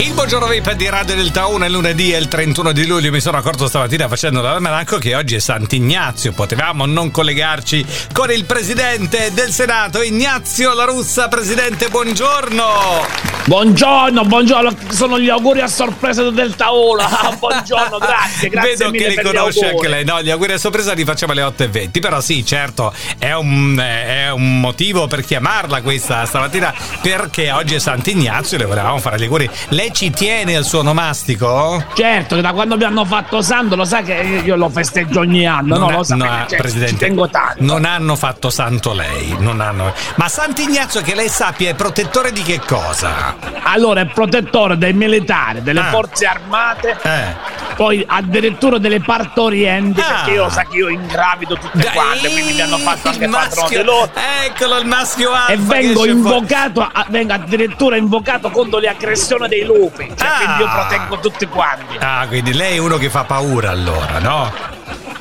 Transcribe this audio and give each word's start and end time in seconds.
Il 0.00 0.12
buongiorno 0.12 0.46
VIP 0.46 0.74
di 0.74 0.88
Radio 0.88 1.16
Delta 1.16 1.46
1 1.46 1.64
è 1.64 1.68
lunedì, 1.68 2.12
è 2.12 2.18
il 2.18 2.28
31 2.28 2.70
di 2.70 2.86
luglio. 2.86 3.10
Mi 3.10 3.20
sono 3.20 3.36
accorto 3.36 3.66
stamattina 3.66 4.06
facendo 4.06 4.40
l'almanacco 4.40 4.96
che 4.98 5.16
oggi 5.16 5.34
è 5.34 5.40
Sant'Ignazio. 5.40 6.32
Potevamo 6.32 6.86
non 6.86 7.10
collegarci 7.10 7.84
con 8.12 8.30
il 8.30 8.44
presidente 8.44 9.32
del 9.34 9.50
Senato, 9.50 10.00
Ignazio 10.00 10.72
La 10.72 10.84
Russa. 10.84 11.26
Presidente, 11.26 11.88
buongiorno. 11.88 13.26
Buongiorno, 13.46 14.24
buongiorno. 14.24 14.76
Sono 14.90 15.18
gli 15.18 15.30
auguri 15.30 15.62
a 15.62 15.66
sorpresa 15.66 16.30
del 16.30 16.54
1. 16.56 17.06
Ah, 17.18 17.34
buongiorno, 17.36 17.98
grazie, 17.98 18.48
grazie 18.50 18.76
Vedo 18.76 18.90
che 18.90 19.08
li 19.08 19.14
per 19.14 19.24
gli 19.24 19.26
conosce 19.26 19.64
auguri. 19.66 19.74
anche 19.74 19.88
lei. 19.88 20.04
No, 20.04 20.22
gli 20.22 20.30
auguri 20.30 20.52
a 20.52 20.58
sorpresa 20.58 20.92
li 20.92 21.04
facciamo 21.04 21.32
alle 21.32 21.42
8.20. 21.42 22.00
Però 22.00 22.20
sì, 22.20 22.46
certo, 22.46 22.92
è 23.18 23.32
un, 23.32 23.76
è 23.78 24.30
un 24.30 24.60
motivo 24.60 25.08
per 25.08 25.24
chiamarla 25.24 25.82
questa 25.82 26.24
stamattina 26.26 26.72
perché 27.02 27.50
oggi 27.50 27.74
è 27.74 27.78
Sant'Ignazio 27.80 28.56
e 28.56 28.60
le 28.60 28.66
volevamo 28.66 28.98
fare 28.98 29.18
gli 29.18 29.24
auguri. 29.24 29.50
Lei 29.70 29.87
ci 29.92 30.10
tiene 30.10 30.56
al 30.56 30.64
suo 30.64 30.80
onomastico? 30.80 31.82
Certo, 31.94 32.34
che 32.36 32.40
da 32.40 32.52
quando 32.52 32.76
mi 32.76 32.84
hanno 32.84 33.04
fatto 33.04 33.40
santo, 33.42 33.76
lo 33.76 33.84
sa 33.84 34.02
che 34.02 34.40
io 34.44 34.56
lo 34.56 34.68
festeggio 34.68 35.20
ogni 35.20 35.46
anno, 35.46 35.76
no? 35.78 35.88
ha- 35.88 35.92
Lo 35.92 36.02
sa, 36.02 36.14
no, 36.16 36.44
cioè, 36.48 36.58
Presidente, 36.58 36.92
ci 36.92 36.96
tengo 36.98 37.28
tanto. 37.28 37.56
non 37.64 37.84
hanno 37.84 38.16
fatto 38.16 38.50
santo 38.50 38.92
lei, 38.92 39.34
non 39.38 39.60
hanno. 39.60 39.92
Ma 40.16 40.28
Sant'Ignazio 40.28 41.00
che 41.02 41.14
lei 41.14 41.28
sappia 41.28 41.70
è 41.70 41.74
protettore 41.74 42.32
di 42.32 42.42
che 42.42 42.60
cosa? 42.60 43.34
Allora, 43.62 44.00
è 44.00 44.06
protettore 44.06 44.76
dei 44.78 44.92
militari, 44.92 45.62
delle 45.62 45.80
Ah. 45.80 45.90
forze 45.90 46.26
armate, 46.26 46.96
Eh. 47.02 47.67
Poi 47.78 48.04
addirittura 48.04 48.78
delle 48.78 48.98
partorienti, 49.00 50.00
Ah. 50.00 50.04
perché 50.16 50.30
io 50.32 50.50
sa 50.50 50.64
che 50.64 50.78
io 50.78 50.88
ingravido 50.88 51.54
tutte 51.56 51.78
Dai, 51.78 51.92
quante, 51.92 52.28
quindi 52.28 52.52
mi 52.54 52.60
hanno 52.60 52.76
fatto 52.78 53.06
anche 53.06 53.28
patrono 53.28 53.60
maschio- 53.62 53.78
di 53.78 53.84
loro. 53.84 54.10
Eccolo 54.44 54.78
il 54.78 54.86
maschio 54.86 55.30
alfa. 55.30 55.52
E 55.52 55.56
vengo 55.58 56.04
invocato, 56.04 56.80
a- 56.80 57.06
vengo 57.08 57.34
addirittura 57.34 57.94
invocato 57.96 58.50
contro 58.50 58.80
le 58.80 58.88
aggressioni 58.88 59.46
dei 59.46 59.62
lupi. 59.64 60.10
Cioè, 60.12 60.26
Ah. 60.28 60.36
quindi 60.38 60.62
io 60.62 60.68
proteggo 60.68 61.18
tutti 61.20 61.46
quanti. 61.46 61.96
Ah, 62.00 62.26
quindi 62.26 62.52
lei 62.52 62.74
è 62.74 62.78
uno 62.78 62.96
che 62.96 63.10
fa 63.10 63.22
paura 63.22 63.70
allora, 63.70 64.18
no? 64.18 64.52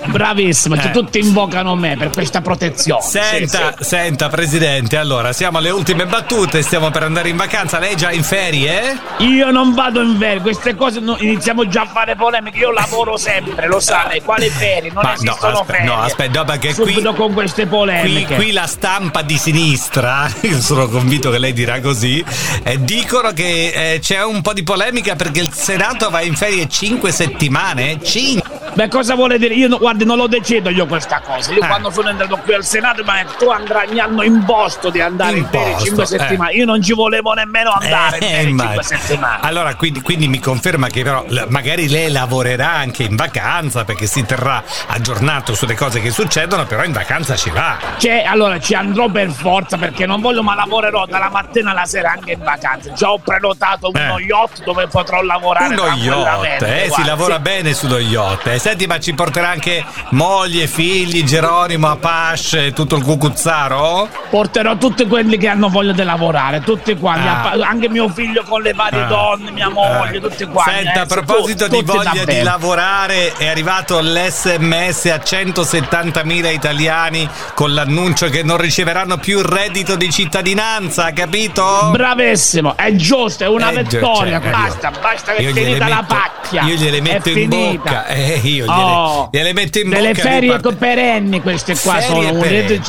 Bravissimo, 0.07 0.75
cioè, 0.75 0.87
Eh. 0.87 0.91
tutti 0.91 1.19
invocano 1.19 1.75
me 1.75 1.95
per 1.97 2.09
questa 2.09 2.41
protezione. 2.41 3.01
Senta, 3.01 3.73
Sì, 3.77 3.83
sì. 3.83 3.89
senta, 3.89 4.29
presidente, 4.29 4.97
allora 4.97 5.33
siamo 5.33 5.57
alle 5.57 5.69
ultime 5.69 6.05
battute, 6.05 6.61
stiamo 6.61 6.89
per 6.91 7.03
andare 7.03 7.29
in 7.29 7.35
vacanza, 7.37 7.79
lei 7.79 7.93
è 7.93 7.95
già 7.95 8.11
in 8.11 8.23
ferie? 8.23 8.97
Io 9.19 9.51
non 9.51 9.73
vado 9.73 10.01
in 10.01 10.17
ferie, 10.17 10.41
queste 10.41 10.75
cose 10.75 10.99
no- 10.99 11.17
iniziamo 11.19 11.67
già 11.67 11.81
a 11.81 11.85
fare 11.87 12.15
polemiche. 12.15 12.57
Io 12.59 12.71
lavoro 12.71 13.17
sempre, 13.17 13.67
lo 13.67 13.79
sa 13.79 14.05
lei. 14.09 14.21
Quali 14.21 14.49
ferie? 14.49 14.91
Non 14.91 15.03
Ma 15.03 15.09
no, 15.09 15.15
esistono 15.15 15.59
aspe- 15.59 15.73
ferie. 15.73 15.87
no, 15.87 16.01
aspetta, 16.01 16.39
no, 16.39 16.45
perché 16.45 16.73
Subito 16.73 17.09
qui- 17.13 17.19
con 17.19 17.33
queste 17.33 17.67
Qui, 17.67 17.77
polemiche. 17.77 18.35
qui 18.35 18.51
la 18.51 18.67
stampa 18.67 19.21
di 19.21 19.37
sinistra, 19.37 20.27
io 20.41 20.59
sono 20.61 20.87
convinto 20.87 21.29
che 21.29 21.37
lei 21.37 21.53
dirà 21.53 21.79
così, 21.81 22.23
eh, 22.63 22.81
dicono 22.83 23.31
che 23.31 23.93
eh, 23.93 23.99
c'è 23.99 24.23
un 24.23 24.41
po' 24.41 24.53
di 24.53 24.63
polemica 24.63 25.15
perché 25.15 25.39
il 25.39 25.51
Senato 25.53 26.09
va 26.09 26.21
in 26.21 26.35
ferie 26.35 26.67
5 26.67 27.11
settimane? 27.11 27.99
5? 28.03 28.55
Beh, 28.73 28.87
cosa 28.89 29.15
vuole 29.15 29.37
dire? 29.39 29.53
Io, 29.55 29.67
no- 29.67 29.77
guardi, 29.97 30.05
non 30.05 30.17
lo 30.17 30.27
decido 30.27 30.69
io 30.69 30.85
questa 30.85 31.19
cosa. 31.21 31.51
Io 31.53 31.61
Ah. 31.63 31.67
quando 31.67 31.89
sono 31.89 32.09
entrato 32.09 32.37
qui 32.37 32.53
al 32.53 32.63
Senato 32.63 33.03
mi 33.03 33.09
hanno 33.09 33.23
detto, 33.29 33.45
tu 33.45 33.49
andrai, 33.51 33.87
mi 33.89 33.99
hanno 33.99 34.21
imposto 34.23 34.89
di 34.89 35.01
andare 35.01 35.31
in 35.31 35.37
Imposto, 35.37 35.85
5 35.85 36.03
eh. 36.03 36.05
settimane. 36.05 36.51
Io 36.53 36.65
non 36.65 36.81
ci 36.81 36.93
volevo 36.93 37.33
nemmeno 37.33 37.71
andare 37.71 38.17
in 38.17 38.21
ferie 38.23 38.37
5 38.45 38.49
immagino. 38.49 38.81
settimane. 38.83 39.37
Allora, 39.41 39.75
quindi, 39.75 40.01
quindi 40.01 40.27
mi 40.27 40.39
conferma 40.39 40.87
che 40.87 41.03
però 41.03 41.25
magari 41.47 41.87
lei 41.89 42.11
lavorerà 42.11 42.71
anche 42.71 43.03
in 43.03 43.15
vacanza 43.15 43.83
perché 43.85 44.05
si 44.05 44.25
terrà 44.25 44.63
aggiornato 44.87 45.53
sulle 45.55 45.75
cose 45.75 46.01
che 46.01 46.11
succedono, 46.11 46.65
però 46.65 46.83
in 46.83 46.91
vacanza 46.91 47.35
ci 47.35 47.49
va. 47.49 47.77
Cioè, 47.97 48.23
allora 48.23 48.59
ci 48.59 48.73
andrò 48.73 49.07
per 49.09 49.29
forza 49.31 49.77
perché 49.77 50.05
non 50.05 50.21
voglio, 50.21 50.43
ma 50.43 50.53
lavorerò 50.55 51.05
dalla 51.05 51.29
mattina 51.29 51.71
alla 51.71 51.85
sera 51.85 52.11
anche 52.11 52.33
in 52.33 52.43
vacanza. 52.43 52.91
Già 52.93 53.11
ho 53.11 53.19
prenotato 53.19 53.89
uno 53.93 54.17
Eh. 54.17 54.23
yacht 54.23 54.63
dove 54.63 54.87
potrò 54.87 55.21
lavorare 55.21 55.73
Uno 55.73 55.87
yacht, 55.95 56.61
eh, 56.63 56.89
si 56.93 57.03
lavora 57.03 57.35
sì. 57.35 57.41
bene 57.41 57.73
sullo 57.73 57.97
yacht. 57.99 58.47
Eh. 58.47 58.59
Senti, 58.59 58.85
ma 58.87 58.99
ci 58.99 59.13
porterà 59.13 59.49
anche 59.49 59.83
moglie, 60.11 60.67
figli, 60.67 61.23
Geronimo, 61.23 61.89
Apache, 61.89 62.73
tutto 62.73 62.95
il 62.95 63.03
cucuzzaro? 63.03 64.07
Porterò 64.29 64.77
tutti 64.77 65.05
quelli 65.07 65.37
che 65.37 65.47
hanno 65.47 65.69
voglia 65.69 65.91
di 65.93 66.03
lavorare, 66.03 66.61
tutti 66.61 66.95
quanti, 66.97 67.27
Ah. 67.27 67.67
anche 67.67 67.89
mio 67.89 68.09
figlio 68.09 68.43
con 68.47 68.61
le 68.61 68.73
varie 68.73 69.03
Ah. 69.03 69.07
donne, 69.07 69.51
mia 69.51 69.69
moglie, 69.69 70.17
Eh. 70.17 70.21
tutti 70.21 70.45
quanti. 70.45 70.71
Senta, 70.71 70.93
eh, 70.93 70.99
a 70.99 71.05
proposito 71.05 71.65
tutti- 71.67 71.83
di 71.83 71.83
voglia 71.91 72.25
di 72.25 72.41
lavorare, 72.43 73.33
è 73.37 73.47
arrivato 73.47 73.99
l'SMS 74.01 75.05
a 75.05 75.19
170.000 75.21 76.49
italiani 76.49 77.27
con 77.53 77.73
l'annuncio 77.73 78.27
che 78.29 78.43
non 78.43 78.57
riceveranno 78.57 79.17
più 79.17 79.39
il 79.39 79.45
reddito 79.45 79.95
di 79.95 80.09
cittadinanza, 80.11 81.11
capito? 81.13 81.89
Bravissimo, 81.91 82.75
è 82.75 82.93
giusto, 82.95 83.43
è 83.43 83.47
una 83.47 83.71
già, 83.73 83.81
vittoria, 83.81 84.39
cioè, 84.41 84.49
basta, 84.49 84.91
basta 85.01 85.33
che 85.33 85.47
è 85.49 85.53
finita 85.53 85.87
la 85.87 85.95
metto- 86.01 86.13
pacchia. 86.47 86.61
Io 86.63 86.75
gliele 86.75 87.01
metto 87.01 87.29
in 87.29 87.49
bocca. 87.49 88.05
Eh, 88.07 88.39
io 88.43 88.65
gliele, 88.65 88.65
Oh, 88.67 89.29
gliele 89.31 89.53
metto 89.53 89.79
in 89.79 89.89
delle 89.89 90.13
bocca. 90.13 90.21
di 90.21 90.27
ferie 90.29 90.75
perenni 90.77 91.41
queste 91.41 91.77
qua 91.77 91.93
Ferie 91.99 92.05
sono 92.27 92.39
perenni. 92.39 92.81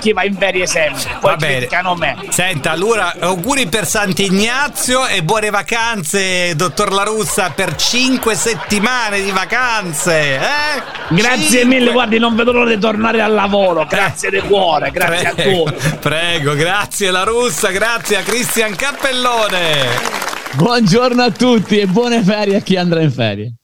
chi 0.00 0.12
va 0.12 0.24
in 0.24 0.36
ferie 0.36 0.66
sempre 0.66 1.02
poi 1.20 1.30
Va 1.30 1.36
bene. 1.36 1.68
me 1.98 2.16
Senta, 2.30 2.70
allora 2.70 3.14
auguri 3.20 3.66
per 3.66 3.86
Sant'Ignazio 3.86 5.06
e 5.06 5.22
buone 5.22 5.50
vacanze, 5.50 6.54
dottor 6.56 6.92
La 6.92 7.02
Russa, 7.04 7.50
per 7.54 7.74
5 7.76 8.34
settimane 8.34 9.20
di 9.22 9.30
vacanze. 9.30 10.36
Eh? 10.36 10.82
grazie 11.14 11.60
Cinque. 11.60 11.64
mille 11.64 11.92
guardi 11.92 12.18
non 12.18 12.34
vedo 12.34 12.52
l'ora 12.52 12.70
di 12.70 12.78
tornare 12.78 13.20
al 13.20 13.32
lavoro 13.34 13.84
grazie 13.86 14.30
di 14.30 14.40
cuore 14.40 14.90
grazie 14.90 15.28
a 15.28 15.34
Prego, 15.34 15.64
tutti 15.64 15.96
Prego, 16.00 16.54
grazie 16.54 17.10
La 17.10 17.22
Russa, 17.24 17.70
grazie 17.70 18.16
a 18.16 18.22
Cristian 18.22 18.74
Cappellone. 18.74 20.33
Buongiorno 20.56 21.20
a 21.20 21.32
tutti 21.32 21.80
e 21.80 21.86
buone 21.86 22.22
ferie 22.22 22.54
a 22.54 22.60
chi 22.60 22.76
andrà 22.76 23.00
in 23.00 23.10
ferie. 23.10 23.54